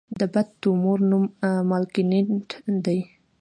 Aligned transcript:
د 0.19 0.21
بد 0.33 0.47
تومور 0.61 0.97
نوم 1.09 1.23
مالېګننټ 1.69 2.49
دی. 2.85 2.99